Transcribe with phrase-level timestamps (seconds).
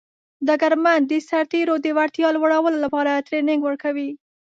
[0.47, 4.09] ډګرمن د سرتیرو د وړتیا لوړولو لپاره ټرینینګ ورکوي.